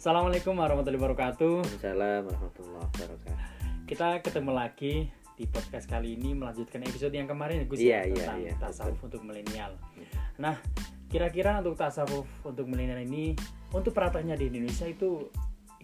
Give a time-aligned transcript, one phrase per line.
[0.00, 1.54] Assalamualaikum warahmatullahi wabarakatuh.
[1.60, 3.36] Waalaikumsalam warahmatullahi wabarakatuh.
[3.84, 4.94] Kita ketemu lagi
[5.36, 8.52] di podcast kali ini melanjutkan episode yang kemarin ya, Gus Iya, ya, iya, tentang iya,
[8.56, 9.72] tasawuf untuk milenial.
[10.40, 10.56] Nah,
[11.12, 13.36] kira-kira untuk tasawuf untuk milenial ini
[13.76, 15.28] untuk prakteknya di Indonesia itu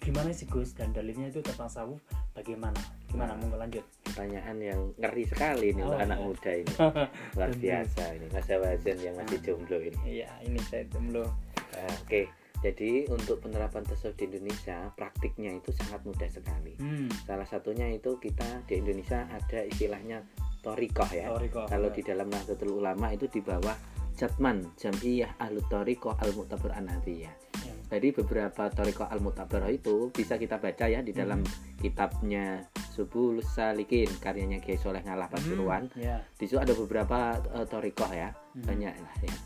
[0.00, 2.00] gimana sih Gus dan dalilnya itu tentang tasawuf
[2.32, 2.80] bagaimana?
[3.12, 3.48] Gimana Nah.
[3.52, 3.84] mau lanjut?
[4.00, 6.24] Pertanyaan yang ngeri sekali ini Oh, untuk anak iya.
[6.24, 6.72] muda ini.
[7.36, 9.44] Luar biasa ini Mas Wazan yang masih Ah.
[9.44, 9.98] jomblo ini.
[10.24, 11.28] Iya, ini saya jomblo.
[11.76, 12.24] Ah, Oke,
[12.62, 16.74] jadi untuk penerapan tasawuf di Indonesia praktiknya itu sangat mudah sekali.
[16.80, 17.08] Hmm.
[17.24, 20.24] Salah satunya itu kita di Indonesia ada istilahnya
[20.64, 21.28] torikoh ya.
[21.30, 21.68] Toriko.
[21.68, 23.76] Kalau di dalam Nahdlatul Ulama itu di bawah
[24.16, 27.34] Jatman Jamiyah Ahlut Torikoh Al Mu'tabar Anadiyah.
[27.62, 27.74] Ya.
[27.92, 31.78] Jadi beberapa Toriko Al Mutabar itu bisa kita baca ya di dalam Hmm.
[31.78, 32.64] kitabnya
[32.96, 35.92] Subul Salikin karyanya Kiai Soleh Ngalah Pasuruan.
[35.92, 36.16] Hmm, Ya.
[36.34, 38.64] Di situ ada beberapa uh, Toriko ya, Hmm.
[38.64, 39.36] banyak lah ya.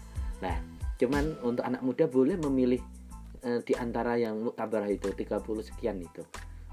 [0.40, 0.56] Nah,
[0.96, 2.78] cuman untuk anak muda boleh memilih
[3.44, 6.22] uh, di antara yang Mutabar itu 30 sekian itu.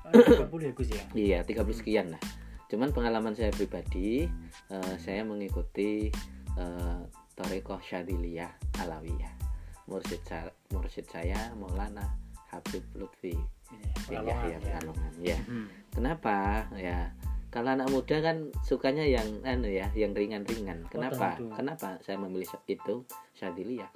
[0.08, 1.04] Oh, 30 ya Gus ya.
[1.28, 2.22] Iya, 30 sekian lah.
[2.68, 4.28] Cuman pengalaman saya pribadi,
[4.72, 6.12] uh, saya mengikuti
[6.60, 7.02] uh,
[7.36, 9.34] Toriko Syadiliyah Alawiyah.
[9.88, 12.04] Mursyid, sa- mursyid saya Maulana
[12.52, 13.32] Habib Lutfi
[14.08, 14.60] Iya, Yahya ya.
[14.64, 15.14] Pekalongan.
[15.20, 15.40] Ya.
[15.44, 15.68] Hmm.
[15.92, 16.68] Kenapa?
[16.76, 17.12] Ya.
[17.48, 20.84] Kalau anak muda kan sukanya yang anu ya, yang ringan-ringan.
[20.92, 21.36] Kenapa?
[21.40, 21.52] tentu.
[21.56, 23.04] Kenapa saya memilih itu
[23.36, 23.88] Syadiliyah?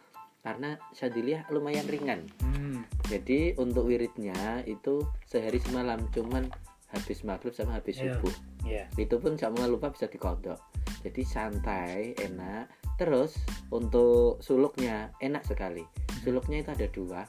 [0.42, 2.26] Karena Syadiliyah lumayan ringan.
[2.42, 2.82] Hmm.
[3.06, 6.50] Jadi untuk wiridnya itu sehari semalam cuman
[6.90, 8.18] habis maghrib sama habis Iya.
[8.18, 8.36] subuh.
[8.62, 8.84] Ya.
[8.96, 10.58] Itu pun jangan lupa bisa dikodok.
[11.02, 12.68] Jadi santai, enak.
[12.98, 13.38] Terus
[13.70, 15.86] untuk suluknya enak sekali.
[16.20, 17.22] Suluknya itu ada dua,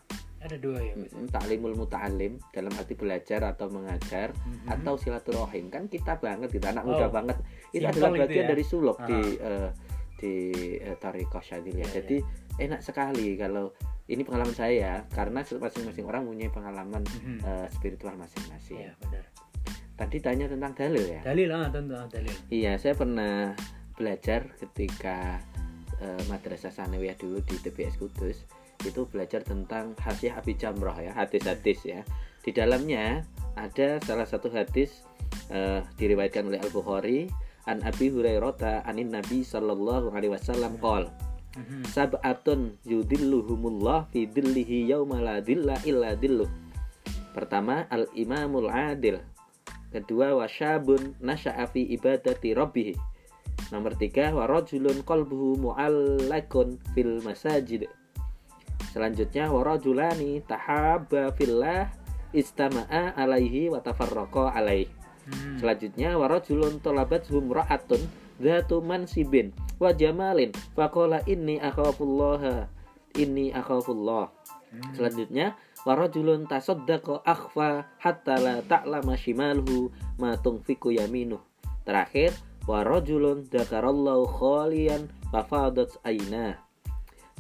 [0.43, 1.15] Ada dua ya Gus.
[1.15, 4.75] Mm, taklimul muta'alim dalam arti belajar atau mengajar Mhm.
[4.75, 7.39] atau silaturahim kan kita banget gitu anak Oh, muda banget
[7.71, 8.51] itu simple adalah itu bagian ya.
[8.51, 9.07] dari suluk Ah.
[9.07, 9.71] di eh,
[10.19, 10.35] di
[10.79, 11.83] uh, Tariqah Syadiliyah.
[11.85, 12.17] Iya, Jadi
[12.61, 13.73] enak sekali kalau
[14.11, 17.39] ini pengalaman saya ya, karena masing-masing orang punya pengalaman Mhm.
[17.47, 18.91] eh, spiritual masing-masing.
[18.91, 19.25] Iya, benar.
[19.97, 21.21] Tadi tanya tentang dalil ya.
[21.23, 22.35] Dalil ah, tentu dalil.
[22.51, 23.55] Iya, saya pernah
[23.97, 25.39] belajar ketika
[26.03, 28.43] eh, madrasah sanawiyah dulu di TBS Kudus
[28.83, 32.03] itu belajar tentang hasiah Abi Jamroh ya, hadis-hadis ya.
[32.43, 33.23] Di dalamnya
[33.55, 35.07] ada salah satu hadis
[35.55, 37.31] eh, diriwayatkan oleh Al Bukhari
[37.71, 41.07] an Abi Hurairah anin Nabi sallallahu alaihi wasallam qol
[41.53, 41.85] Mhm.
[41.85, 46.49] sab'atun yudilluhumullah fi dhillihi yauma la dhilla illa dhilluh.
[47.37, 49.21] Pertama al imamul adil.
[49.93, 52.97] Kedua wasyabun nasya'a fi ibadati rabbih.
[53.69, 57.89] Nomor tiga warajulun qalbuhu mu'allakun fil masajid.
[58.93, 61.93] Selanjutnya warajulani tahabba fillah
[62.33, 64.89] istama'a alaihi wa tafarraqa alaihi.
[65.29, 65.57] Hmm.
[65.61, 68.01] Selanjutnya warajulun talabat humra'atun
[68.43, 72.71] dzatu mansibin wa jamalin faqala inni akhafullaha
[73.19, 74.31] inni akhafullah.
[74.73, 74.93] Hmm.
[74.97, 79.93] Selanjutnya warajulun tasaddaqa akhfa hatta la ta'lama shimaluhu
[80.23, 81.43] ma tunfiqu yaminuh.
[81.83, 82.33] Terakhir
[82.65, 86.63] warajulun dzakarallahu khalian fafadat aina.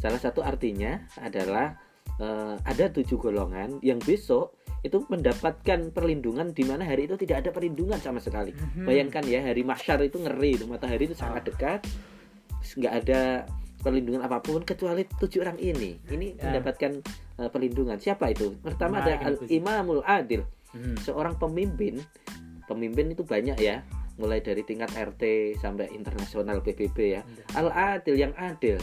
[0.03, 1.79] Salah satu artinya adalah
[2.19, 7.51] eh, ada tujuh golongan yang besok itu mendapatkan perlindungan di mana hari itu tidak ada
[7.55, 8.51] perlindungan sama sekali.
[8.51, 8.83] Mhm.
[8.83, 11.49] Bayangkan ya hari mahsyar itu ngeri itu matahari itu sangat Ah.
[11.55, 11.81] dekat,
[12.77, 13.21] nggak ada
[13.83, 15.99] perlindungan apa pun kecuali tujuh orang ini.
[16.07, 16.49] Ini Ya.
[16.49, 17.03] mendapatkan
[17.43, 17.99] eh, perlindungan.
[17.99, 18.55] Siapa itu?
[18.63, 20.97] Pertama Menarik ada al imamul adil, Hmm.
[21.03, 21.99] seorang pemimpin.
[22.71, 23.83] Pemimpin itu banyak ya,
[24.17, 27.23] mulai dari tingkat RT sampai internasional PBB ya.
[27.59, 28.79] Al adil yang adil.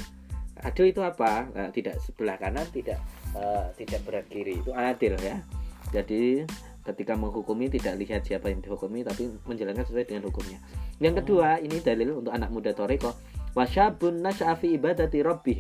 [0.60, 1.48] Adil itu apa?
[1.56, 3.00] Nah, tidak sebelah kanan, tidak
[3.32, 4.60] eh, tidak berat kiri.
[4.60, 5.40] Itu adil ya.
[5.96, 6.44] Jadi
[6.84, 10.58] ketika menghukumi tidak lihat siapa yang dihukumi tapi menjalankan sesuai dengan hukumnya.
[10.98, 13.14] Yang kedua, ini dalil untuk anak muda Toreko.
[13.58, 15.60] Wasyabun nasyafi ibadati rabbih.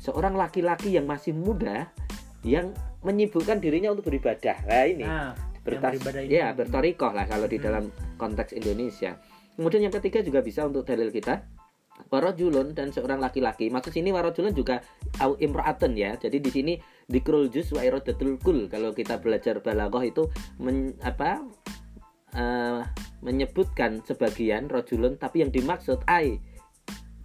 [0.00, 1.90] Seorang laki-laki yang masih muda
[2.46, 2.70] yang
[3.02, 4.56] menyibukkan dirinya untuk beribadah.
[4.66, 5.34] Nah, ini Nah,
[5.66, 5.98] bertas
[6.30, 7.66] ya bertorikoh lah kalau di Hmm.
[7.66, 7.84] dalam
[8.16, 9.18] konteks Indonesia.
[9.58, 11.42] Kemudian yang ketiga juga bisa untuk dalil kita
[12.12, 13.72] warajulun dan seorang laki-laki.
[13.72, 14.84] Maksud sini warajulun juga
[15.18, 16.14] au imra'atun ya.
[16.20, 16.72] Jadi di sini
[17.08, 18.68] dikrul juz wa iradatul kul.
[18.68, 20.28] Kalau kita belajar balaghah itu
[20.60, 21.40] men, apa
[22.36, 22.80] eh,
[23.24, 26.36] menyebutkan sebagian rajulun tapi yang dimaksud ai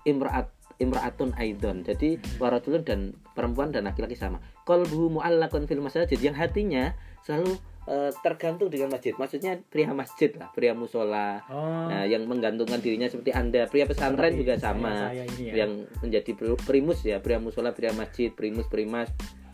[0.04, 1.86] imra'at imra'atun aidon.
[1.86, 3.00] Jadi warajulun dan
[3.32, 4.42] perempuan dan laki-laki sama.
[4.66, 7.54] Qalbuhu mu'allaqun fil masajid yang hatinya selalu
[7.86, 9.14] eh, tergantung dengan masjid.
[9.14, 11.42] Maksudnya pria masjid lah, pria musola.
[11.48, 11.86] Oh.
[11.86, 15.10] Nah, yang menggantungkan dirinya seperti Anda, pria pesantren juga sama.
[15.10, 15.66] saya ya.
[15.66, 19.10] Yang menjadi pri- primus ya, pria musola, pria masjid, primus, primas,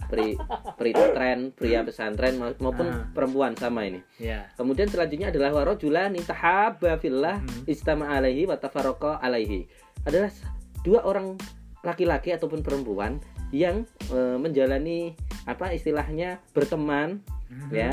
[0.08, 0.40] pri
[0.78, 3.12] pri tren, pria pesantren ma- maupun Ah.
[3.12, 4.00] perempuan sama ini.
[4.16, 4.48] Ya.
[4.56, 7.68] Kemudian selanjutnya adalah warajulani tahabba fillah Mhm.
[7.68, 9.68] istama alaihi wa tafarraqa alaihi.
[10.08, 10.32] Adalah
[10.82, 11.36] dua orang
[11.84, 13.20] laki-laki ataupun perempuan
[13.52, 15.14] yang eh, menjalani
[15.48, 17.72] apa istilahnya berteman Mhm.
[17.72, 17.92] ya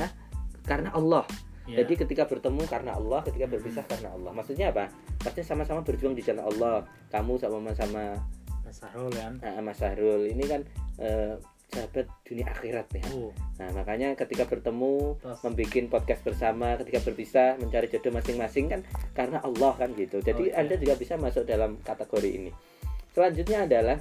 [0.67, 1.23] karena Allah.
[1.65, 1.81] Ya.
[1.81, 4.37] jadi ketika bertemu karena Allah ketika berpisah karena Allah.
[4.37, 4.93] Maksudnya apa?
[5.25, 6.85] Maksudnya sama-sama berjuang di jalan Allah.
[7.09, 8.21] Kamu sama-sama
[8.67, 9.41] Mas Sahrul kan?
[9.41, 10.29] Uh, Mas Sahrul.
[10.29, 10.61] Ini kan
[11.01, 11.41] eh,
[11.75, 13.03] sahabat dunia akhirat ya.
[13.19, 13.35] Oh.
[13.59, 18.81] Nah makanya ketika bertemu membuat podcast bersama ketika berpisah mencari jodoh masing-masing kan
[19.13, 20.23] karena Allah kan gitu.
[20.23, 20.57] Jadi Oke.
[20.57, 22.51] anda juga bisa masuk dalam kategori ini.
[23.11, 23.99] Selanjutnya adalah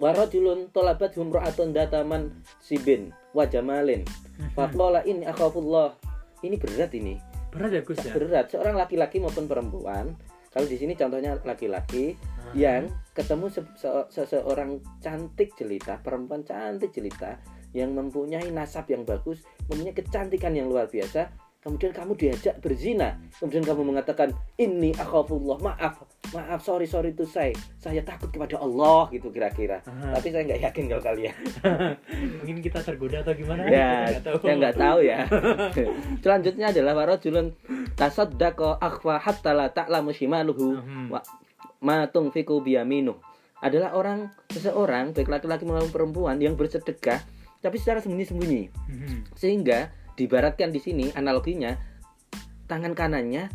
[0.00, 2.32] warajulun tolabat humro'atun dataman
[2.64, 4.08] sibin wajamalin
[4.40, 4.56] Mhm.
[4.56, 5.92] faqala ini akhafullah.
[6.40, 7.20] Ini berat ini.
[7.52, 8.16] Berat ya Gus ya?
[8.16, 8.50] Berat.
[8.50, 10.16] Seorang laki-laki maupun perempuan
[10.52, 12.16] kalau di sini contohnya laki-laki
[12.54, 12.82] Yang
[13.12, 17.36] ketemu se- se- seseorang cantik jelita perempuan cantik jelita
[17.72, 21.28] yang mempunyai nasab yang bagus mempunyai kecantikan yang luar biasa
[21.62, 23.14] kemudian kamu diajak berzina.
[23.38, 26.02] Kemudian kamu mengatakan ini akhafullah maaf
[26.32, 29.78] maaf sorry sorry itu saya saya takut kepada Allah gitu kira-kira.
[29.84, 31.36] Tapi saya nggak yakin kalau kalian.
[32.42, 33.62] Mungkin kita tergoda atau gimana?
[33.70, 34.10] Ya
[34.42, 35.18] saya nggak tahu ya.
[36.24, 37.54] Selanjutnya adalah warajulun
[37.94, 41.14] tasaddaqa akhfa hatta la ta'lamu shimaluhu Mhm.
[41.14, 41.22] wa
[41.82, 43.18] ma tunfiqu biyaminuh
[43.58, 47.22] adalah orang seseorang baik laki-laki maupun perempuan yang bersedekah
[47.58, 49.16] tapi secara sembunyi-sembunyi Mhm.
[49.34, 51.74] sehingga dibaratkan di sini analoginya
[52.66, 53.50] tangan kanannya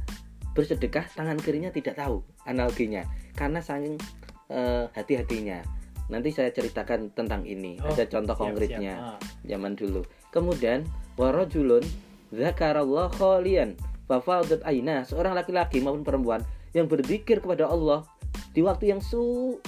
[0.52, 3.04] bersedekah tangan kirinya tidak tahu analoginya
[3.34, 4.00] karena saking
[4.48, 5.60] eh, hati-hatinya
[6.08, 9.12] nanti saya ceritakan tentang ini Oh, ada contoh siap, konkretnya siap.
[9.12, 9.20] Ah.
[9.44, 10.02] zaman dulu.
[10.32, 11.84] Kemudian warajulun
[12.32, 13.76] zakarallah khalian
[14.06, 16.42] fafaudat aina seorang laki-laki maupun perempuan
[16.72, 18.08] yang berzikir kepada Allah
[18.50, 19.22] di waktu yang su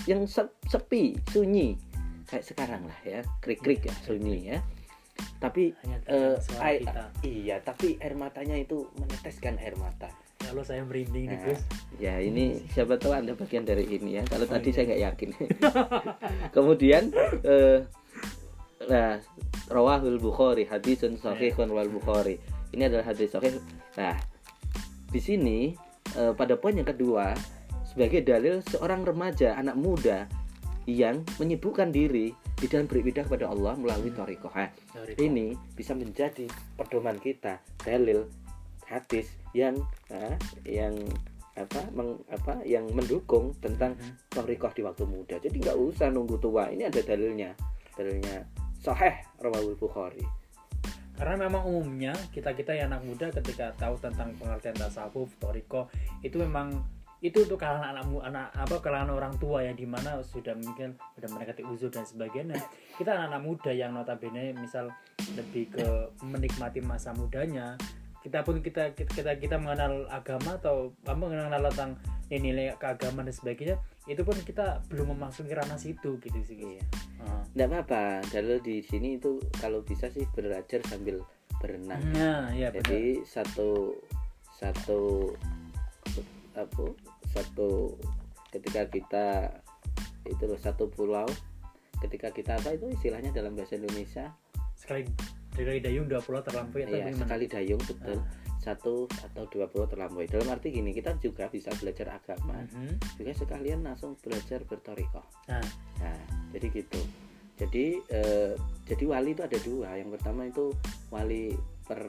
[0.03, 1.77] yang se- sepi, sunyi.
[2.25, 4.59] Kayak sekarang lah ya, krik-krik ya, sunyi ya.
[5.37, 10.07] Tapi hanya eh, terdengar suara ai- kita iya, tapi air matanya itu meneteskan air mata.
[10.39, 11.61] kalau saya merinding nih Nah, Gus
[11.99, 14.23] Ya ini siapa tahu anda bagian dari ini ya.
[14.23, 14.73] Kalau Oh, tadi iya.
[14.73, 15.29] saya nggak yakin.
[16.55, 17.03] Kemudian
[17.43, 17.83] eh,
[18.87, 19.19] nah
[19.67, 22.39] rawahul bukhari hadisun sahihun wal bukhari.
[22.71, 23.59] Ini adalah hadis sahih.
[23.93, 24.15] Nah
[25.05, 25.75] di sini
[26.15, 27.35] eh, pada poin yang kedua
[27.99, 30.23] sebagai dalil seorang remaja anak muda
[30.87, 34.47] yang menyibukkan diri di dalam beribadah kepada Allah melalui torikoh.
[34.55, 36.47] Nah, Sorry, ini bisa menjadi
[36.79, 38.23] pedoman kita dalil
[38.87, 39.75] hadis yang
[40.15, 40.31] ah,
[40.63, 40.95] yang
[41.59, 44.31] apa meng- apa yang mendukung tentang Mhm.
[44.31, 45.35] torikoh di waktu muda.
[45.35, 47.51] Jadi nggak usah nunggu tua ini ada dalilnya.
[47.99, 48.47] Dalilnya
[48.79, 50.23] sahih rawahul bukhari.
[51.19, 55.91] Karena memang umumnya kita kita yang anak muda ketika tahu tentang pengertian tasawuf toriko
[56.23, 56.79] itu memang
[57.19, 61.27] itu untuk kalangan anak anak apa kalangan orang tua ya di mana sudah mungkin sudah
[61.35, 62.55] mendekati uzur dan sebagainya
[62.95, 64.87] kita anak-anak muda yang notabene misal
[65.35, 65.85] lebih ke
[66.23, 67.75] menikmati masa mudanya
[68.19, 71.95] kita pun kita kita kita, kita mengenal agama atau apa mengenal tentang
[72.31, 73.75] nilai keagamaan dan sebagainya
[74.07, 76.83] itu pun kita belum memasuki ranah situ gitu sih Iya.
[77.19, 77.43] Ah.
[77.55, 81.19] nggak apa-apa dalil di sini itu kalau bisa sih belajar sambil
[81.59, 83.95] berenang nah ya benar jadi satu
[84.55, 85.31] satu
[86.59, 86.85] apa
[87.29, 87.95] satu
[88.49, 89.25] ketika kita
[90.25, 91.25] itu loh satu pulau
[91.99, 94.31] ketika kita apa itu istilahnya dalam bahasa Indonesia
[94.75, 95.03] sekali
[95.53, 97.19] sekali dayung dua pulau terlampaui atau ya gimana?
[97.19, 98.23] sekali dayung betul Ah.
[98.59, 103.19] satu atau dua pulau terlampaui dalam arti gini kita juga bisa belajar agama Mhm.
[103.19, 105.63] juga sekalian langsung belajar bertorikoh Nah.
[105.99, 106.19] nah
[106.51, 107.01] jadi gitu
[107.59, 108.53] jadi eh,
[108.87, 110.71] jadi wali itu ada dua yang pertama itu
[111.11, 111.51] wali
[111.83, 112.07] per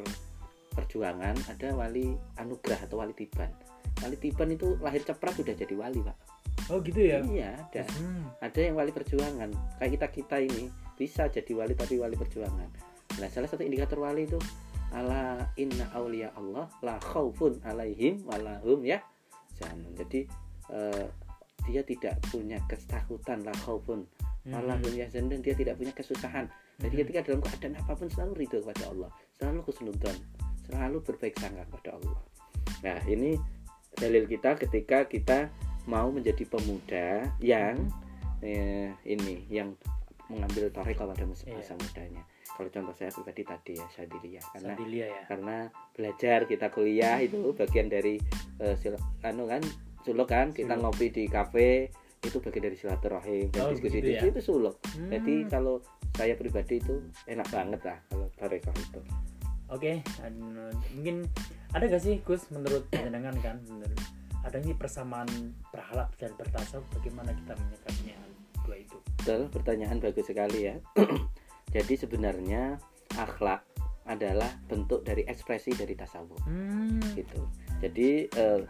[0.71, 3.51] perjuangan ada wali anugerah atau wali tiban
[4.01, 6.17] wali tiban itu lahir cepat sudah jadi wali pak
[6.71, 7.19] Oh gitu ya.
[7.27, 8.31] iya ada Hmm.
[8.39, 12.69] ada yang wali perjuangan kayak kita kita ini bisa jadi wali tapi wali perjuangan
[13.19, 14.39] nah salah satu indikator wali itu
[14.91, 19.03] ala inna aulia Allah la khaufun alaihim walahum ya
[19.55, 20.21] jangan jadi
[20.71, 21.07] eh,
[21.63, 24.07] dia tidak punya ketakutan la khaufun
[24.41, 24.57] Hmm.
[24.57, 27.01] walahum ya dan dia tidak punya kesusahan jadi Mhm.
[27.05, 30.17] ketika dalam keadaan apa pun selalu ridho kepada Allah selalu kusnudan
[30.65, 32.19] selalu berbaik sangka kepada Allah
[32.81, 33.37] nah ini
[33.97, 35.49] dalil kita ketika kita
[35.85, 37.77] mau menjadi pemuda yang
[38.41, 39.75] eh, ini yang
[40.31, 45.23] mengambil toriko pada masa, masa mudanya kalau contoh saya pribadi tadi ya Sadilia karena ya.
[45.27, 45.57] karena
[45.91, 48.21] belajar kita kuliah itu bagian dari
[48.59, 49.63] eh, sil- anu kan
[50.01, 50.95] suluk kan kita Suluk.
[50.95, 54.21] ngopi di kafe itu bagian dari silaturahim dan Oh, diskusi ya?
[54.21, 55.11] itu, itu suluk Hmm.
[55.11, 55.81] jadi kalau
[56.15, 59.01] saya pribadi itu enak banget lah kalau toriko itu
[59.71, 61.31] Oke, dan, uh, mungkin
[61.71, 64.01] ada gak sih Gus menurut pandangan kan menurut
[64.41, 65.29] ada nih persamaan
[65.69, 68.17] berhalap dan bertasawuf bagaimana kita menyikapinya
[68.65, 68.97] dua itu?
[69.21, 70.77] Betul, pertanyaan bagus sekali ya.
[71.77, 72.81] Jadi sebenarnya
[73.15, 73.63] akhlak
[74.09, 76.99] adalah bentuk dari ekspresi dari tasawuf Hmm.
[77.15, 77.45] gitu.
[77.79, 78.61] Jadi eh,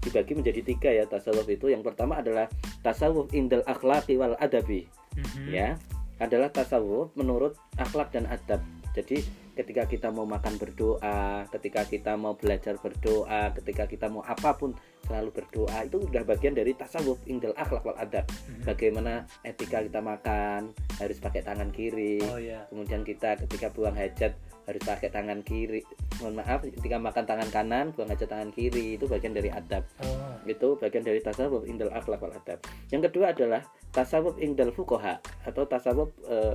[0.00, 1.68] dibagi menjadi tiga ya tasawuf itu.
[1.68, 2.48] Yang pertama adalah
[2.80, 5.44] tasawuf indal akhlaki wal adabi Mhm.
[5.52, 5.76] ya.
[6.18, 8.64] Adalah tasawuf menurut akhlak dan adab.
[8.96, 9.22] Jadi
[9.54, 14.72] ketika kita mau makan berdoa ketika kita mau belajar berdoa ketika kita mau apa pun
[15.10, 18.22] selalu berdoa itu udah bagian dari tasawuf indal akhlak wal adab.
[18.30, 18.62] Mhm.
[18.62, 20.70] bagaimana etika kita makan
[21.02, 22.22] harus pakai tangan kiri.
[22.30, 24.38] Oh ya kemudian kita ketika buang hajat
[24.70, 25.82] harus pakai tangan kiri.
[26.22, 29.82] Mohon maaf ketika makan tangan kanan buang hajat tangan kiri itu bagian dari adab.
[29.98, 30.38] Oh.
[30.46, 32.62] Itu bagian dari tasawuf indal akhlak wal adab.
[32.94, 36.54] Yang kedua adalah tasawuf indal fukoha atau tasawuf eh,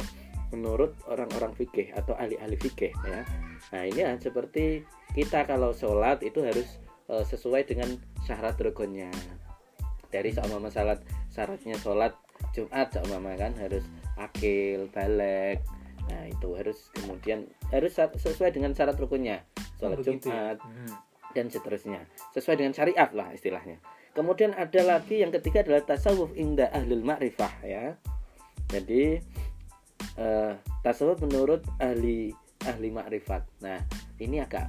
[0.55, 3.21] menurut orang-orang fikih atau ahli-ahli fikih ya.
[3.75, 6.79] Nah ini ya seperti kita kalau sholat itu harus
[7.11, 7.93] eh, sesuai dengan
[8.23, 9.11] syarat rukunnya.
[10.09, 12.15] Dari seumpama salat syaratnya sholat
[12.55, 13.83] Jumat seumpama kan harus
[14.15, 15.59] akil balik.
[16.07, 19.43] Nah itu harus kemudian harus sesuai dengan syarat rukunnya.
[19.75, 20.63] Sholat Oh, begitu Jumat ya?
[20.63, 20.91] Mhm.
[21.35, 21.99] dan seterusnya.
[22.31, 23.83] Sesuai dengan syariat lah istilahnya.
[24.15, 27.99] Kemudian ada lagi yang ketiga adalah tasawuf inda ahlul ma'rifah ya.
[28.71, 29.19] Jadi
[30.15, 32.31] eh, tasawuf menurut ahli
[32.63, 33.77] ahli ma'rifat nah
[34.17, 34.65] ini agak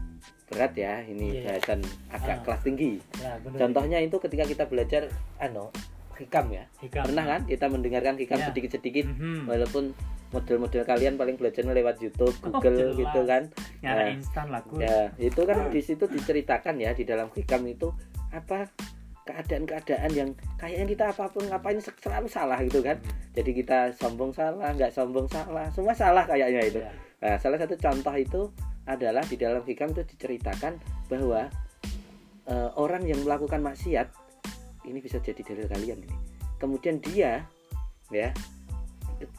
[0.47, 1.59] berat ya ini Iya.
[1.59, 2.43] bahasan agak Ah.
[2.45, 3.59] kelas tinggi Ya, benar.
[3.59, 5.03] contohnya itu ketika kita belajar
[5.37, 5.71] ano
[6.15, 7.03] hikam ya Hikam.
[7.05, 8.47] pernah kan kita mendengarkan hikam Ya.
[8.49, 9.47] sedikit-sedikit Mhm.
[9.47, 9.93] walaupun
[10.29, 12.99] model-model kalian paling belajarnya lewat YouTube, Oh, Google jelas.
[12.99, 13.43] gitu kan
[13.79, 14.83] Nyara Nah, instan lah Gus.
[14.83, 17.95] Ya, itu kan di situ diceritakan ya di dalam hikam itu
[18.29, 18.67] apa
[19.27, 22.97] keadaan-keadaan yang kayaknya kita apa pun ngapain se- selalu salah gitu kan.
[23.35, 26.81] Jadi kita sombong salah, nggak sombong salah, semua salah kayaknya itu.
[26.81, 26.93] Ya.
[27.21, 28.41] Nah, salah satu contoh itu
[28.87, 30.79] adalah di dalam hikam itu diceritakan
[31.11, 31.51] bahwa
[32.47, 34.09] eh, orang yang melakukan maksiat
[34.87, 36.17] ini bisa jadi dalil kalian ini.
[36.57, 37.45] Kemudian dia
[38.15, 38.31] ya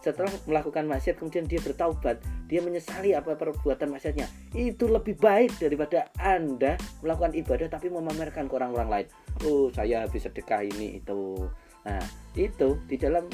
[0.01, 2.17] setelah melakukan maksiat kemudian dia bertaubat,
[2.49, 4.25] dia menyesali apa perbuatan maksiatnya.
[4.57, 9.07] Itu lebih baik daripada Anda melakukan ibadah tapi memamerkan ke orang-orang lain.
[9.45, 11.45] Oh, saya habis sedekah ini itu.
[11.85, 12.01] Nah,
[12.33, 13.27] itu di dalam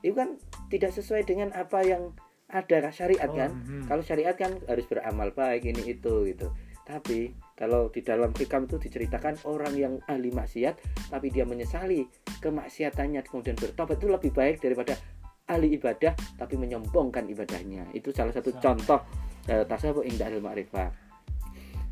[0.00, 0.38] itu kan
[0.70, 2.14] tidak sesuai dengan apa yang
[2.48, 3.50] ada syariat Oh, kan.
[3.52, 3.84] mhm.
[3.90, 6.48] Kalau syariat kan harus beramal baik ini itu gitu.
[6.88, 10.80] Tapi kalau di dalam hikam itu diceritakan orang yang ahli maksiat
[11.12, 12.08] tapi dia menyesali
[12.40, 14.96] kemaksiatannya kemudian bertobat itu lebih baik daripada
[15.44, 17.92] ahli ibadah tapi menyombongkan ibadahnya.
[17.92, 18.62] Itu salah satu Sama.
[18.64, 19.00] contoh
[19.52, 20.88] eh, tasawuf indah al ma'rifah.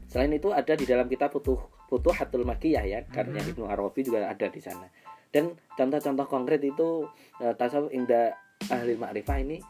[0.08, 3.50] Selain itu ada di dalam kitab Futuh Futuhatul Makiyah ya, karya Mhm.
[3.54, 4.86] Ibnu Arabi juga ada di sana.
[5.30, 7.06] Dan contoh-contoh konkret itu
[7.38, 8.32] eh, tasawuf indah
[8.68, 9.60] ahli ma'rifah ini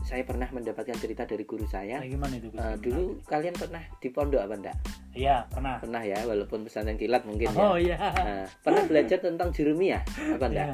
[0.00, 2.00] saya pernah mendapatkan cerita dari guru saya.
[2.00, 2.80] Nah, gimana itu Gimana?
[2.80, 4.76] dulu kalian pernah di pondok apa enggak?
[5.12, 5.76] Iya, pernah.
[5.82, 7.92] Pernah ya, walaupun pesantren kilat mungkin Oh ya.
[7.92, 7.96] iya.
[8.00, 10.00] Nah, pernah belajar tentang jurumiyah
[10.32, 10.68] apa enggak?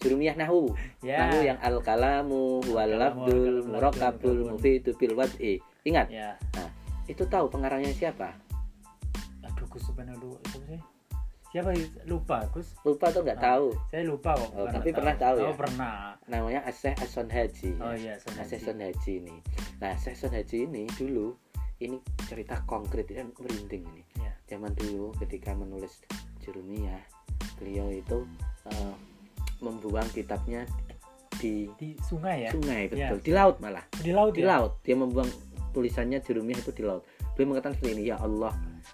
[0.00, 0.72] Jurumiyah nahu.
[1.04, 1.28] Ya.
[1.28, 2.96] Nahu yang al kalamu wal
[3.68, 5.60] murakabul al-labdul, mufidu bil wad'i.
[5.84, 6.32] Ingat, Ya.
[7.04, 8.32] itu tahu pengarangnya siapa?
[9.72, 10.80] Aduh Gus sebenarnya lu siapa sih?
[11.48, 11.68] Siapa
[12.04, 12.68] lupa Gus?
[12.80, 13.44] Lupa tuh nggak Ah.
[13.56, 13.66] tahu.
[13.88, 14.50] Saya lupa kok.
[14.52, 15.48] Oh, tapi pernah tahu ya?
[15.48, 15.96] Oh, pernah.
[16.24, 17.76] Namanya Aseh Ason Haji.
[17.76, 18.64] Oh iya, saya Aseh ngaji.
[18.64, 19.36] Son Haji ini.
[19.76, 21.36] Nah, Aseh Son Haji ini dulu
[21.76, 24.02] ini cerita konkret dan merinding ini.
[24.16, 24.32] Iya.
[24.46, 26.00] Zaman dulu ketika menulis
[26.40, 27.00] Jurumiyah,
[27.56, 28.24] beliau itu
[28.64, 28.94] eh,
[29.58, 30.64] membuang kitabnya
[31.36, 32.50] di Di sungai ya?
[32.50, 33.12] sungai Iya.
[33.12, 33.84] betul, di laut malah.
[33.92, 34.56] Di laut Di ya?
[34.56, 34.72] laut.
[34.80, 35.28] Dia membuang
[35.70, 37.04] tulisannya Jurumiyah itu di laut.
[37.34, 38.52] Beliau mengatakan seperti ini, ya Allah,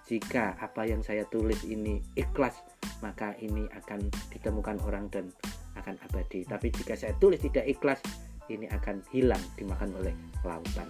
[0.09, 2.65] jika apa yang saya tulis ini ikhlas,
[3.05, 5.29] maka ini akan ditemukan orang dan
[5.77, 6.41] akan abadi.
[6.49, 8.01] Tapi jika saya tulis tidak ikhlas,
[8.49, 10.89] ini akan hilang dimakan oleh lautan.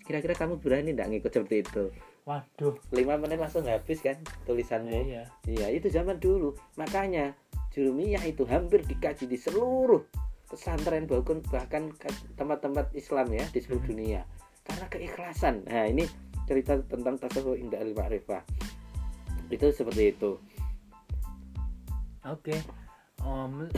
[0.00, 1.84] Kira-kira kamu berani tidak ngikut seperti itu?
[2.24, 2.80] Waduh.
[2.96, 4.16] Lima menit langsung habis kan
[4.48, 4.96] tulisanmu?
[4.96, 5.24] Iya.
[5.44, 6.56] Iya, itu zaman dulu.
[6.80, 7.36] Makanya
[7.68, 10.00] Jurumiyah itu hampir dikaji di seluruh
[10.48, 11.92] pesantren bahkan bahkan
[12.40, 13.90] tempat-tempat Islam ya di seluruh Mhm.
[13.92, 14.20] dunia.
[14.64, 15.68] Karena keikhlasan.
[15.68, 16.08] Nah, ini
[16.48, 18.42] cerita tentang tasawuf indah al ma'rifah.
[19.52, 20.40] Itu seperti itu.
[22.24, 22.56] Oke.
[23.20, 23.72] Oh, men-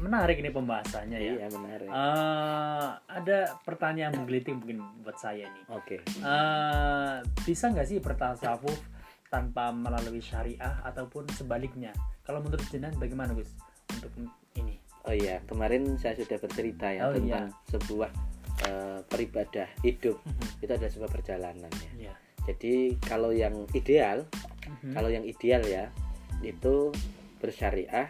[0.00, 1.32] menarik ini pembahasannya ya.
[1.40, 1.88] Iya, menarik.
[1.88, 5.64] Eh, ada pertanyaan menggelitik mungkin buat saya nih.
[5.72, 5.96] Oke.
[6.04, 8.80] Eh, bisa nggak sih bertasawuf
[9.28, 11.92] tanpa melalui syariah ataupun sebaliknya?
[12.24, 13.52] Kalau menurut Jenan bagaimana Gus
[13.96, 14.12] untuk
[14.56, 14.80] ini?
[15.08, 18.10] Oh iya, kemarin saya sudah bercerita ya Oh, tentang sebuah
[18.66, 20.20] eh, peribadah hidup.
[20.60, 21.92] Itu adalah sebuah perjalanan ya.
[22.08, 22.14] Iya.
[22.50, 24.24] Jadi kalau yang ideal
[24.70, 24.92] Mhm.
[24.94, 25.90] Kalau yang ideal ya
[26.40, 26.94] itu
[27.42, 28.08] bersyariah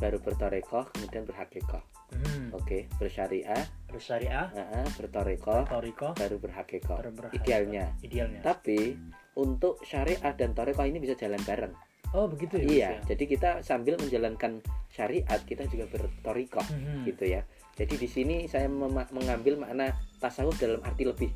[0.00, 1.84] baru bertorekoh kemudian berhakikoh.
[2.10, 2.50] Hmm.
[2.58, 6.98] Oke, bersyariah, Bersyariah, uh, bertorekoh toriko, baru berhakikoh.
[7.30, 7.94] Idealnya.
[8.02, 8.42] Idealnya.
[8.42, 8.98] Tapi
[9.38, 11.70] untuk syariah dan torekoh ini bisa jalan bareng.
[12.10, 12.66] Oh begitu ya?
[12.66, 13.14] iya, ya?
[13.14, 14.58] jadi kita sambil menjalankan
[14.90, 17.06] syariat kita juga bertorikoh Mhm.
[17.06, 17.46] gitu ya.
[17.78, 18.66] Jadi di sini saya
[19.14, 21.30] mengambil makna tasawuf dalam arti lebih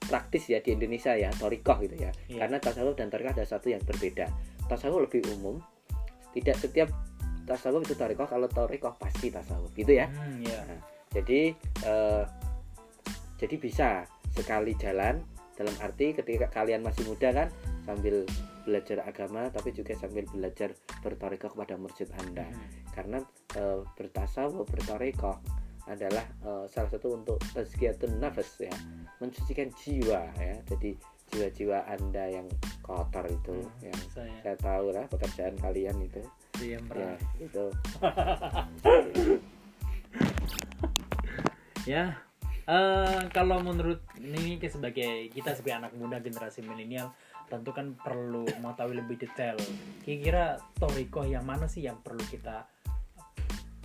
[0.00, 2.14] praktis ya di Indonesia ya torikoh gitu ya.
[2.30, 2.46] Iya.
[2.46, 4.30] Karena tasawuf dan torikoh ada satu yang berbeda.
[4.70, 5.58] Tasawuf lebih umum.
[6.30, 6.88] Tidak setiap
[7.44, 8.24] tasawuf itu torikoh.
[8.24, 10.06] Kalau torikoh pasti tasawuf gitu ya.
[10.08, 10.62] Hmm, ya.
[11.10, 11.52] Jadi
[11.84, 12.22] eh,
[13.36, 15.20] jadi bisa sekali jalan
[15.58, 17.48] dalam arti ketika kalian masih muda kan
[17.84, 18.24] sambil
[18.62, 22.44] belajar agama tapi juga sambil belajar bertoriko kepada mursyid anda.
[22.46, 22.68] Hmm.
[22.90, 23.18] karena
[23.54, 23.62] e,
[23.96, 25.38] bertasawuf bertoriko
[25.86, 28.74] adalah e, salah satu untuk tazkiyatun nafas ya.
[29.22, 30.54] Mensucikan jiwa ya.
[30.68, 30.94] Jadi
[31.30, 32.46] jiwa-jiwa anda yang
[32.82, 34.38] kotor itu Hmm, yang saya.
[34.42, 36.22] Saya tahu lah pekerjaan kalian itu.
[36.60, 36.78] Ya
[37.38, 37.66] itu.
[41.88, 42.12] Ya
[42.70, 47.10] eh, kalau menurut ini sebagai kita sebagai anak muda generasi milenial
[47.50, 49.58] tentu kan perlu mengetahui lebih detail
[50.00, 50.44] kira-kira
[50.78, 52.64] toriko yang mana sih yang perlu kita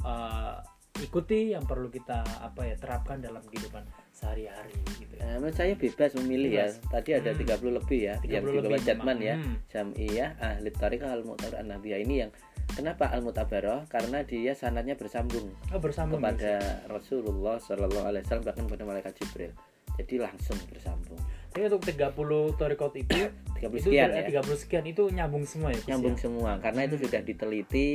[0.01, 0.55] eh,
[0.95, 3.83] ikuti yang perlu kita apa ya terapkan dalam kehidupan
[4.15, 6.77] sehari-hari gitu Nah, menurut saya bebas memilih Bebas.
[6.77, 6.87] ya.
[6.87, 7.39] Tadi ada Hmm.
[7.41, 9.35] 30 lebih ya 30 yang lebih Jatman ya.
[9.35, 9.55] Hmm.
[9.67, 12.31] Jam'iyah Ahli Tariqah Al Mu'tabar An Nabiyah ini yang
[12.71, 13.89] kenapa Al Mu'tabarah?
[13.89, 19.51] Karena dia sanadnya bersambung oh, bersambung kepada Rasulullah Shallallahu alaihi wasallam bahkan kepada malaikat Jibril.
[19.95, 21.19] Jadi langsung bersambung.
[21.49, 22.11] tapi untuk 30
[22.55, 24.41] torikot itu 30 itu sekian ya.
[24.41, 26.21] 30 sekian itu nyambung semua ya Gus, Nyambung ya?
[26.21, 27.87] semua karena itu sudah diteliti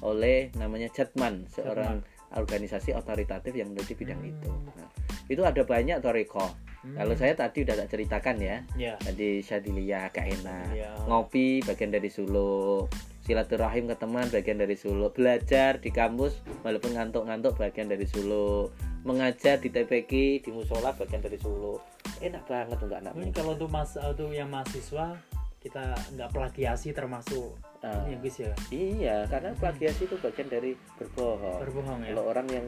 [0.00, 4.30] oleh namanya Jatman, seorang organisasi otoritatif yang di bidang Hmm.
[4.30, 4.50] itu.
[4.52, 4.88] Nah,
[5.26, 6.44] itu ada banyak toriko.
[6.84, 6.94] Hmm.
[6.94, 8.56] Kalau saya tadi udah tak ceritakan ya.
[8.76, 10.76] ya Tadi Syadiliyah, Kak enak.
[10.76, 12.86] ya ngopi bagian dari Solo
[13.24, 18.72] silaturahim ke teman bagian dari Solo belajar di kampus walaupun ngantuk-ngantuk bagian dari Solo
[19.08, 20.12] mengajar di TPK
[20.44, 21.80] di musola bagian dari Solo.
[22.20, 25.16] Enak banget enggak anak Mungkin kalau untuk mas untuk yang mahasiswa
[25.58, 25.82] kita
[26.14, 31.62] nggak plagiasi termasuk Ah, ini ya ya iya karena plagiasi itu bagian dari berbohong.
[31.62, 32.10] Berbohong ya?
[32.10, 32.66] Kalau orang yang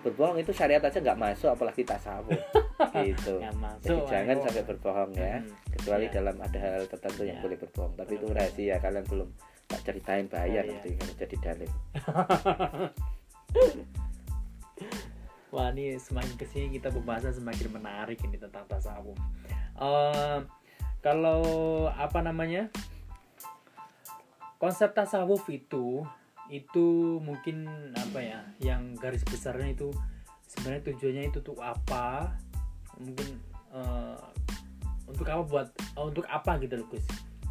[0.00, 2.32] berbohong itu syariat aja nggak masuk apalagi tasawuf
[2.96, 3.36] gitu.
[3.36, 4.42] Jadi masuk jangan ayo.
[4.42, 5.36] sampai berbohong ya.
[5.38, 5.52] Hmm.
[5.70, 6.12] kecuali Ya.
[6.16, 7.42] dalam ada hal tertentu yang Ya.
[7.44, 7.92] boleh berbohong.
[7.94, 9.28] Tapi itu rahasia kalian belum
[9.66, 10.72] tak ceritain bahaya Bahaya.
[10.72, 11.70] nanti kalau jadi dalil
[15.54, 19.16] Wah ini semakin ke sini kita pembahasan semakin menarik ini tentang tasawuf.
[19.78, 20.40] Eh,
[21.04, 21.42] kalau
[21.92, 22.66] apa namanya
[24.58, 26.02] konsep tasawuf itu
[26.50, 29.90] itu mungkin apa ya yang garis besarnya itu
[30.46, 32.34] sebenarnya tujuannya itu untuk apa
[32.98, 33.38] mungkin
[33.74, 34.18] eh,
[35.06, 37.06] untuk apa buat eh, untuk apa gitu loh Gus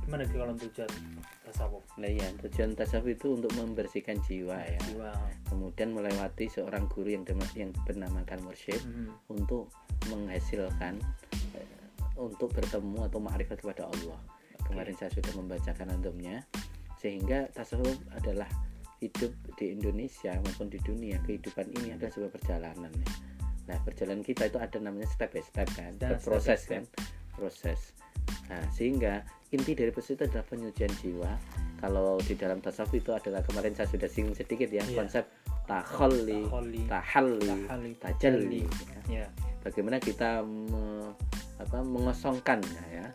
[0.05, 0.91] gimana kalau tujuan
[1.43, 4.77] tasawuf Nah iya, tujuan tasawuf itu untuk membersihkan jiwa ya.
[4.85, 5.11] jiwa
[5.49, 9.09] Kemudian melewati seorang guru yang yang bernamakan mursyid Hmm.
[9.27, 9.73] untuk
[10.07, 11.01] menghasilkan
[11.57, 11.67] eh,
[12.15, 14.19] untuk bertemu atau ma'rifat kepada Allah.
[14.65, 16.45] Kemarin saya sudah membacakan antumnya
[16.97, 18.49] sehingga tasawuf adalah
[18.97, 23.09] hidup di Indonesia maupun di dunia kehidupan ini adalah sebuah perjalanan ya.
[23.65, 26.69] Nah, perjalanan kita itu ada namanya step by step kan, Dan by proses step.
[26.69, 26.83] kan,
[27.33, 27.79] proses.
[28.45, 31.31] Nah, sehingga inti dari proses itu adalah penyucian jiwa.
[31.81, 34.97] Kalau di dalam tasawuf itu adalah kemarin saya sudah singgung sedikit ya, Iya.
[35.05, 35.25] konsep
[35.65, 36.45] Taholi,
[36.85, 37.49] tahalli,
[37.97, 38.61] tajalli.
[39.09, 39.25] ya.
[39.25, 39.25] ya
[39.65, 41.09] Bagaimana kita me-
[41.57, 42.61] apa, mengosongkan
[42.93, 43.09] ya,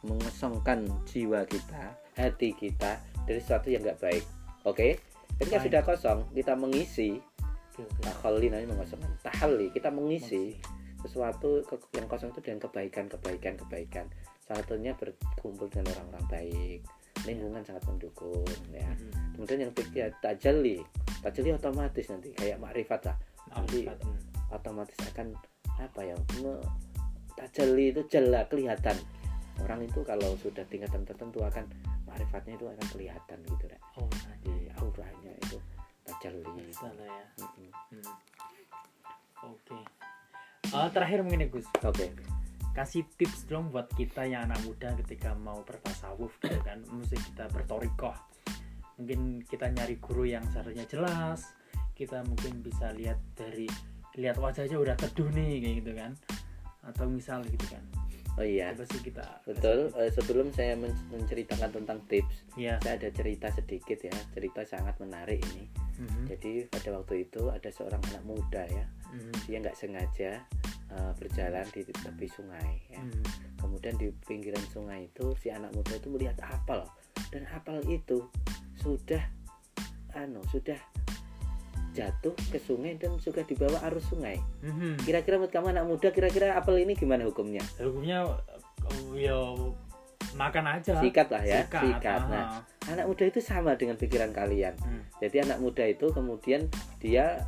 [0.00, 2.96] mengosongkan jiwa kita, hati kita
[3.28, 4.24] dari sesuatu yang nggak baik.
[4.64, 4.96] Oke,
[5.36, 5.66] ketika Baik.
[5.68, 7.20] sudah kosong, kita mengisi
[8.00, 10.56] takhalli namanya mengosongkan, tahalli kita mengisi
[11.02, 11.60] sesuatu
[11.92, 14.06] yang kosong itu dengan kebaikan kebaikan kebaikan
[14.42, 16.80] salah satunya berkumpul dengan orang-orang baik
[17.22, 19.38] lingkungan sangat mendukung ya Mhm.
[19.38, 20.82] kemudian yang ketiga tajalli
[21.22, 23.16] tajalli otomatis nanti kayak makrifat lah
[23.52, 24.50] Nanti- hmm.
[24.50, 25.36] otomatis akan
[25.78, 26.64] apa ya me-
[27.32, 28.96] tajalli itu jelas kelihatan
[29.60, 31.64] orang itu kalau sudah tingkatan tertentu akan
[32.04, 33.80] makrifatnya itu akan kelihatan gitu Rek.
[33.96, 34.08] Oh,
[34.42, 35.56] di auranya itu
[36.02, 37.26] tajalli salah ya.
[37.38, 37.70] Mm-mm.
[37.92, 38.14] Hmm.
[39.46, 39.78] Oke.
[40.66, 42.06] Eh, terakhir mungkin ya Gus, oke
[42.72, 47.48] kasih tips dong buat kita yang anak muda ketika mau bertasawuf gitu kan, mesti kita
[47.48, 48.16] bertorikoh.
[48.96, 51.52] Mungkin kita nyari guru yang seharusnya jelas,
[51.92, 53.68] kita mungkin bisa lihat dari
[54.14, 56.12] lihat wajahnya udah teduh nih kayak gitu kan,
[56.82, 57.84] atau misal gitu kan.
[58.32, 62.80] oh iya Coba sih kita betul Eh, sebelum saya men- menceritakan tentang tips Ya.
[62.80, 65.68] saya ada cerita sedikit ya cerita sangat menarik ini
[66.00, 66.32] Mhm.
[66.32, 69.32] jadi pada waktu itu ada seorang anak muda ya Mhm.
[69.44, 70.40] dia nggak sengaja
[70.92, 73.22] eh, berjalan di tepi sungai ya Mhm.
[73.56, 76.84] kemudian di pinggiran sungai itu si anak muda itu melihat apel
[77.30, 78.28] dan apel itu
[78.74, 79.24] sudah
[80.12, 80.76] anu sudah
[81.92, 85.00] jatuh ke sungai dan sudah dibawa arus sungai Mhm.
[85.02, 88.24] kira-kira menurut kamu anak muda kira-kira apel ini gimana hukumnya Hukumnya
[88.82, 89.36] oh, ya
[90.32, 90.96] makan aja.
[90.98, 91.82] sikat lah ya Sikat.
[91.84, 92.28] sikat aha.
[92.30, 92.46] nah
[92.88, 95.04] anak muda itu sama dengan pikiran kalian Hmm.
[95.20, 97.44] jadi anak muda itu kemudian dia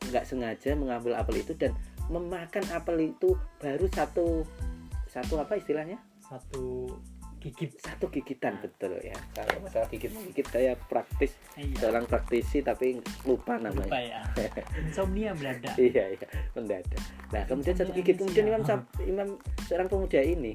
[0.00, 1.74] nggak sengaja mengambil apel itu dan
[2.10, 4.42] memakan apel itu baru satu
[5.06, 5.98] satu apa istilahnya?
[6.18, 6.86] Satu
[7.40, 7.72] gigit.
[7.80, 9.16] Satu gigitan betul ya.
[9.32, 11.72] Kalau masalah gigit gigit saya praktis iya.
[11.80, 14.20] seorang praktisi tapi lupa lupa namanya ya.
[14.84, 17.00] Insomnia belanda iya iya mendadak.
[17.32, 18.62] Nah kemudian satu gigit kemudian imam
[19.08, 19.28] imam
[19.66, 20.54] seorang pemuda ini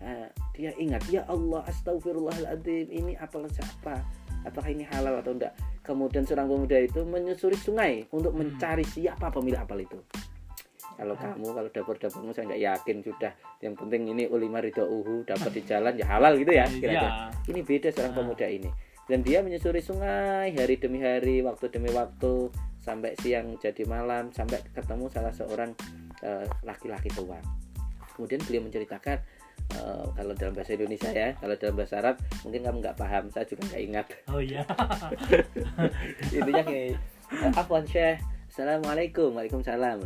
[0.00, 3.98] ah, dia ingat ya Allah astagfirullahaladzim ini apel siapa?
[4.42, 5.54] Apakah ini halal atau enggak?
[5.86, 8.46] Kemudian seorang pemuda itu menyusuri sungai untuk Hmm.
[8.46, 9.98] mencari siapa pemilik apel itu
[11.02, 13.32] kalau kamu kalau dapur-dapurmu saya nggak yakin sudah.
[13.58, 17.10] Yang penting ini ulima ridho uhu dapat di jalan ya halal gitu ya kira-kira.
[17.10, 18.70] Iya ini beda seorang pemuda ini.
[19.10, 24.62] Dan dia menyusuri sungai hari demi hari waktu demi waktu sampai siang jadi malam sampai
[24.70, 25.74] ketemu salah seorang
[26.22, 27.42] eh, laki-laki tua.
[28.14, 29.18] Kemudian beliau menceritakan
[29.74, 33.44] eh, kalau dalam bahasa Indonesia ya kalau dalam bahasa Arab mungkin kamu nggak paham saya
[33.50, 34.06] juga nggak ingat.
[34.30, 34.62] Oh iya.
[36.38, 36.94] Intinya kayak
[37.58, 38.22] Afwan Syekh.
[38.52, 39.34] Assalamualaikum.
[39.34, 39.98] Waalaikumsalam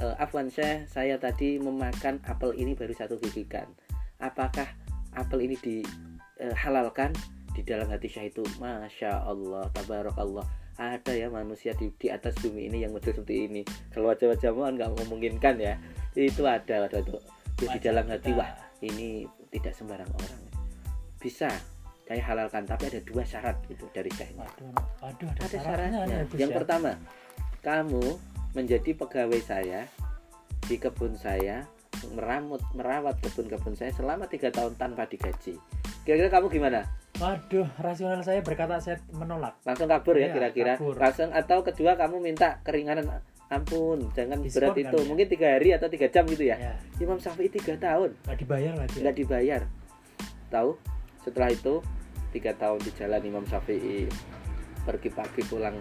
[0.00, 3.68] Eh, Afwan Syekh saya tadi memakan apel ini baru satu gigitan
[4.16, 4.64] apakah
[5.12, 7.12] apel ini dihalalkan
[7.52, 8.44] di dalam hati Syekh itu?
[8.56, 10.46] Masya Allah Tabarakallah.
[10.80, 13.60] Ada ya manusia di, di atas bumi ini yang model seperti ini.
[13.92, 15.76] Kalau wajah-wajahmu nggak memungkinkan ya.
[16.16, 17.20] Itu ada ada tuh
[17.60, 18.32] di dalam hati.
[18.32, 18.48] Wah
[18.80, 20.40] ini tidak sembarang orang.
[21.20, 21.52] Bisa
[22.08, 24.72] saya halalkan tapi ada dua syarat itu dari waduh
[25.04, 26.18] ada, ada syaratnya syaratnya.
[26.32, 26.56] ya, Yang ya.
[26.56, 26.90] pertama,
[27.60, 28.06] kamu
[28.56, 29.86] menjadi pegawai saya
[30.66, 31.66] di kebun saya,
[32.14, 35.58] meramut merawat kebun-kebun saya selama tiga tahun tanpa digaji.
[36.06, 36.82] Kira-kira kamu gimana?
[37.20, 40.72] waduh rasional saya berkata saya menolak Langsung kabur ya Iya, kira-kira?
[40.80, 40.96] kabur.
[40.96, 43.04] Langsung atau kedua kamu minta keringanan?
[43.52, 44.98] Ampun, jangan Diskon berat kan itu.
[45.02, 45.06] ya?
[45.10, 46.56] Mungkin tiga hari atau tiga jam gitu ya.
[46.56, 49.00] ya Imam Syafi'i tiga tahun nggak dibayar lagi ya?
[49.04, 49.62] nggak dibayar.
[50.48, 50.70] Tahu?
[51.20, 51.74] Setelah itu
[52.32, 54.08] tiga tahun di jalan Imam Syafi'i
[54.88, 55.76] pergi pagi pulang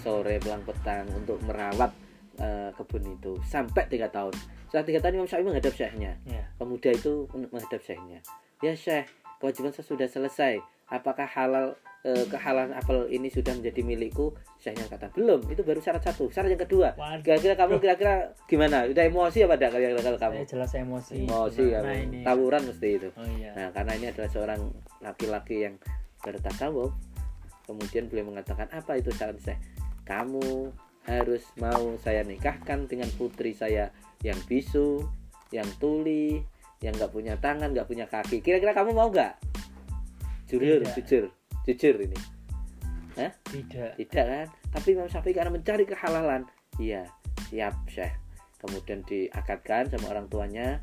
[0.00, 1.92] sore pulang petang untuk merawat
[2.40, 4.32] eh, kebun itu sampai tiga tahun.
[4.72, 6.12] Setelah tiga tahun Imam Syafi'i menghadap syekhnya.
[6.24, 8.18] ya Pemuda itu menghadap syekhnya.
[8.64, 9.06] Ya syekh,
[9.38, 10.58] kewajiban saya sudah selesai.
[10.90, 14.34] Apakah halal eh, kehalalan apel ini sudah menjadi milikku?
[14.58, 15.46] Syekhnya kata belum.
[15.52, 16.32] Itu baru syarat satu.
[16.32, 16.96] Syarat yang kedua.
[17.22, 18.88] Kira-kira kamu kira-kira gimana?
[18.90, 20.34] Udah emosi apa tidak kira-kira kalau kamu?
[20.42, 23.08] saya jelas emosi Emosi ini Tawuran mesti itu.
[23.14, 24.60] oh iya Nah, karena ini adalah seorang
[25.00, 25.74] laki-laki yang
[26.20, 26.92] bertasawuf,
[27.64, 29.56] kemudian beliau mengatakan apa itu syarat saya?
[30.04, 30.68] Kamu
[31.08, 33.88] harus mau saya nikahkan dengan putri saya
[34.20, 35.04] yang bisu,
[35.50, 36.44] yang tuli,
[36.80, 38.40] yang nggak punya tangan, nggak punya kaki.
[38.44, 39.36] Kira-kira kamu mau nggak?
[40.50, 41.24] Jujur, jujur,
[41.64, 42.18] jujur ini.
[43.52, 44.48] tidak Tidak kan?
[44.72, 46.46] Tapi Imam Syafi'i karena mencari kehalalan,
[46.80, 47.04] iya,
[47.50, 48.14] siap Syekh.
[48.60, 50.80] Kemudian diakadkan sama orang tuanya,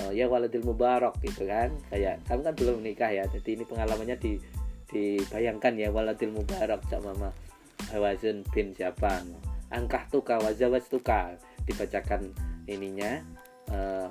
[0.00, 1.72] eh, ya waladil mubarak gitu kan.
[1.92, 4.32] Kayak kamu kan belum nikah ya, jadi ini pengalamannya di
[4.88, 7.30] dibayangkan ya waladil mubarak sama Mama
[7.92, 9.24] Hawazin bin siapa.
[9.68, 11.36] Angkah tuka wazawaz tuka
[11.68, 12.32] dibacakan
[12.64, 13.20] ininya
[13.68, 14.08] eh,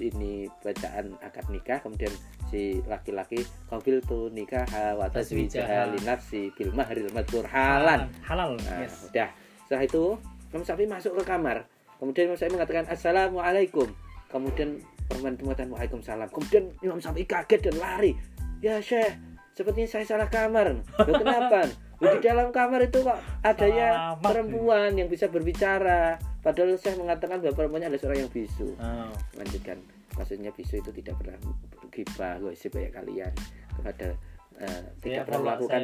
[0.00, 2.10] ini bacaan akad nikah kemudian
[2.48, 4.64] si laki-laki kabil tu nikah
[4.96, 7.08] wa tazwijaha li nafsi bil mahril
[7.48, 9.28] halan halal Nah, yes udah.
[9.68, 10.04] Setelah itu
[10.52, 11.64] Imam Syafi'i masuk ke kamar.
[11.96, 13.88] Kemudian Imam Syafi'i mengatakan Assalamualaikum.
[14.28, 16.28] Kemudian perempuan itu mengatakan Waalaikumsalam.
[16.28, 18.12] Kemudian Imam Syafi'i kaget dan lari.
[18.60, 19.16] Ya Syekh,
[19.56, 20.76] sepertinya saya salah kamar.
[21.08, 21.72] Loh, kenapa?
[22.02, 26.18] Di dalam kamar itu kok adanya perempuan yang bisa berbicara.
[26.42, 28.74] Padahal saya mengatakan bahwa perempuannya adalah seorang yang bisu.
[28.74, 29.14] oh.
[29.38, 29.78] Lanjutkan.
[30.12, 31.38] Maksudnya bisu itu tidak pernah
[31.72, 33.32] bergibah, gosip kayak kalian
[33.80, 34.12] kepada
[34.60, 35.82] eh, tidak pernah melakukan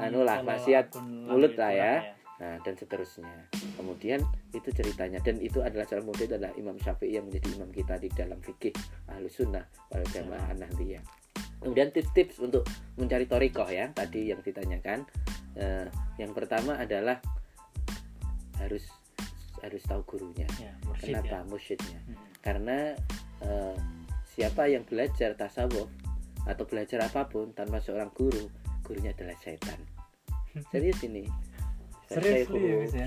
[0.00, 1.94] anu lah, maksiat mulut lah ya.
[2.36, 3.48] Nah, dan seterusnya.
[3.80, 4.20] Kemudian
[4.52, 8.12] itu ceritanya dan itu adalah seorang muda adalah Imam Syafi'i yang menjadi imam kita di
[8.12, 8.76] dalam fikih
[9.08, 11.00] Ahlus Sunnah wal Jamaah Nahdliyah.
[11.60, 12.62] Kemudian tips-tips untuk
[12.94, 15.02] mencari torikoh ya tadi yang ditanyakan.
[15.56, 15.88] Eh,
[16.20, 17.18] yang pertama adalah
[18.60, 18.86] harus
[19.64, 20.46] harus tahu gurunya.
[20.60, 22.00] ya mursyid Kenapa ya mursyidnya?
[22.06, 22.16] Hmm.
[22.44, 22.78] Karena
[23.42, 23.76] eh,
[24.36, 25.88] siapa yang belajar tasawuf
[26.46, 28.46] atau belajar apa pun tanpa seorang guru,
[28.86, 29.80] gurunya adalah setan.
[30.72, 31.26] Serius ini.
[32.06, 33.06] Serius, serius ya?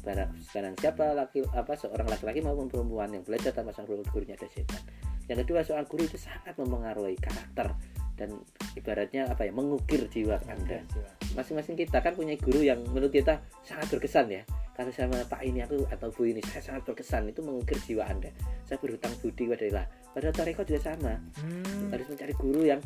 [0.00, 4.32] Barang, sekarang siapa laki apa seorang laki-laki maupun perempuan yang belajar tanpa seorang guru, gurunya
[4.40, 4.82] adalah setan.
[5.30, 7.70] Yang kedua, seorang guru itu sangat mempengaruhi karakter
[8.18, 8.36] dan
[8.76, 10.84] ibaratnya apa ya mengukir jiwa Anda.
[11.32, 14.42] masing-masing kita kan punya guru yang menurut kita sangat berkesan ya.
[14.74, 18.32] Kalau sama Pak ini aku atau Bu ini saya sangat berkesan itu mengukir jiwa anda.
[18.66, 21.14] Saya berhutang budi padahal padahal Toreko juga sama.
[21.38, 21.94] Hmm.
[21.94, 22.80] harus mencari guru yang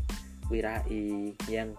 [0.52, 1.72] wirai yang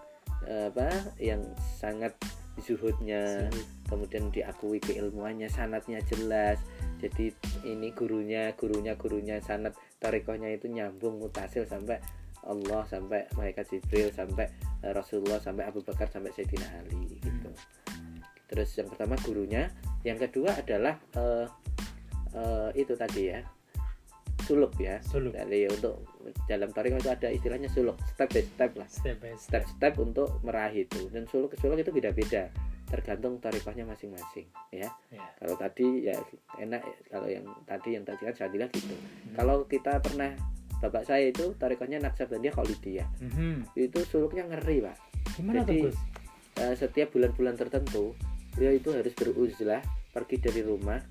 [0.50, 0.90] eh, apa
[1.22, 1.46] yang
[1.78, 2.18] sangat
[2.64, 3.68] zuhudnya Zuhud.
[3.92, 6.58] kemudian diakui keilmuannya sanatnya jelas.
[7.04, 7.36] Jadi
[7.68, 11.98] ini gurunya gurunya gurunya sanat tarekohnya itu nyambung mutasil sampai
[12.46, 14.46] Allah sampai malaikat Jibril sampai
[14.86, 17.50] eh, Rasulullah sampai Abu Bakar sampai Sayyidina Ali gitu.
[18.46, 19.74] Terus yang pertama gurunya
[20.06, 21.50] yang kedua adalah eh,
[22.38, 23.42] eh, itu tadi ya
[24.46, 25.02] suluk ya.
[25.02, 25.34] Suluk.
[25.34, 26.06] Jadi untuk
[26.46, 28.86] dalam tarik itu ada istilahnya suluk step by step lah.
[28.86, 29.66] Step by step.
[29.66, 31.10] step-step untuk meraih itu.
[31.10, 32.54] Dan suluk suluk itu beda-beda
[32.86, 36.16] tergantung tarifahnya masing-masing ya ya kalau tadi ya
[36.56, 36.96] enak ya.
[37.10, 39.34] kalau yang tadi yang tadi kan bilang gitu Hmm.
[39.36, 40.32] kalau kita pernah
[40.78, 43.74] bapak saya itu tarikahnya Naksabandiyah Khalidiyah Mhm.
[43.74, 44.96] itu suluknya ngeri pak
[45.36, 45.96] gimana Jadi, tuh
[46.56, 48.16] Eh, setiap bulan-bulan tertentu
[48.56, 51.04] beliau itu harus beruzlah pergi dari rumah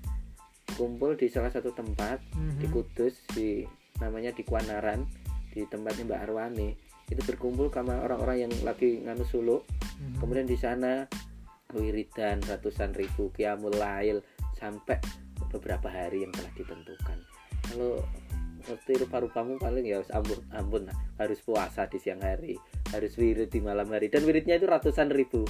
[0.73, 2.57] kumpul di salah satu tempat Mhm.
[2.57, 3.61] di Kudus di
[3.97, 5.05] namanya di Kuanaran
[5.53, 6.69] di tempatnya Mbak Arwani
[7.05, 9.69] itu berkumpul sama orang-orang yang lagi nganu suluk
[10.01, 10.17] Mhm.
[10.17, 11.05] kemudian di sana
[11.73, 14.21] wiridan ratusan ribu kiamul lail
[14.55, 14.99] sampai
[15.49, 17.17] beberapa hari yang telah ditentukan
[17.65, 18.03] kalau
[18.61, 20.97] seperti rupa-rupamu paling ya harus ampun ampun lah.
[21.17, 22.57] harus puasa di siang hari
[22.89, 25.45] harus wirid di malam hari dan wiridnya itu ratusan ribu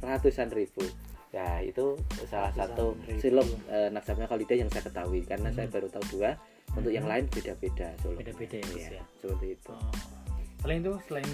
[0.00, 0.84] ratusan ribu
[1.28, 3.20] ya itu salah Ratusan satu ribu.
[3.20, 5.56] silok eh, naksabnya Khalidah yang saya ketahui karena Hmm.
[5.56, 6.30] saya baru tahu dua
[6.72, 7.12] untuk yang Mhm.
[7.12, 9.02] lain beda-beda Beda-beda ya, Gus, ya.
[9.20, 9.92] seperti itu Oh.
[10.58, 11.28] selain itu selain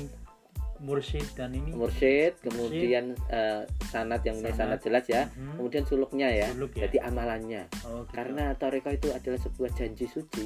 [0.84, 1.72] mursyid dan ini?
[1.72, 5.32] Mursyid kemudian eh, sanat yang punya sanat jelas ya.
[5.32, 5.56] Mhm.
[5.58, 6.86] kemudian suluknya ya Suluk ya.
[6.86, 7.62] jadi amalannya.
[7.88, 8.12] Oh, gitu.
[8.12, 10.44] karena toreko itu adalah sebuah janji suci.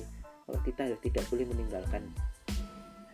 [0.48, 2.08] Kalau kita tidak boleh meninggalkan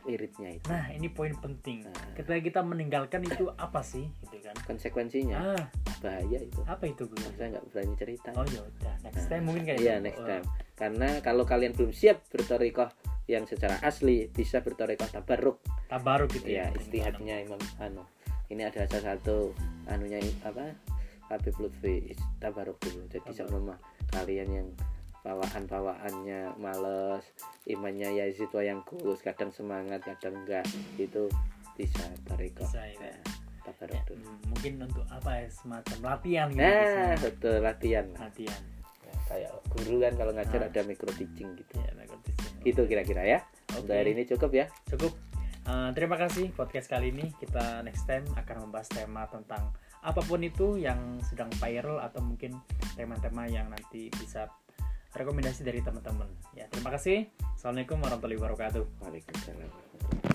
[0.05, 0.69] wiridnya itu.
[0.69, 1.89] Nah ini poin penting.
[1.89, 2.13] Nah.
[2.13, 4.55] ketika kita meninggalkan itu apa sih gitu kan?
[4.69, 5.57] Konsekuensinya?
[5.57, 5.65] Ah.
[6.05, 6.61] Bahaya itu.
[6.69, 7.25] Apa itu Gus?
[7.41, 8.31] Saya nggak berani cerita.
[8.37, 10.07] Oh ya udah next time mungkin kayak iya gitu.
[10.13, 10.45] next Oh.
[10.75, 12.91] Karena kalau kalian belum siap bertorikoh
[13.25, 15.57] yang secara asli bisa bertorikoh tabaruk
[15.89, 16.77] tabaruk gitu ya ya?
[16.77, 18.05] istihadnya Imam Anu.
[18.53, 19.57] Ini ada salah satu
[19.89, 20.77] anunya apa
[21.33, 23.09] Habib Lutfi tabaruk dulu.
[23.09, 23.81] Jadi sama
[24.13, 24.69] kalian yang
[25.25, 27.25] bawaan bawaannya males
[27.65, 30.69] imannya ya itu yang kurus kadang semangat kadang enggak
[31.01, 31.33] itu
[31.81, 32.05] bisa
[32.37, 33.09] Bisa, ya.
[33.09, 33.17] Ya,
[33.65, 34.29] tabaruk Ya, dulu.
[34.53, 37.17] mungkin untuk apa ya semacam latihan gitu nah ya.
[37.25, 38.07] betul latihan.
[38.21, 38.63] Latihan
[39.29, 40.69] kayak guru kan kalau ngajar Ah.
[40.71, 41.73] ada micro teaching gitu.
[41.81, 42.73] Ya ngerti sih.
[42.73, 43.39] gitu kira-kira ya.
[43.75, 43.85] Oke.
[43.85, 44.67] untuk hari ini cukup ya.
[44.89, 45.13] Cukup.
[45.65, 47.33] Eh, terima kasih podcast kali ini.
[47.41, 49.73] Kita next time akan membahas tema tentang
[50.05, 52.53] apa pun itu yang sedang viral atau mungkin
[52.93, 54.53] tema-tema yang nanti bisa
[55.17, 56.29] rekomendasi dari teman-teman.
[56.53, 57.33] Ya terima kasih.
[57.57, 58.85] Assalamualaikum warahmatullahi wabarakatuh.
[59.01, 60.34] Waalaikumsalam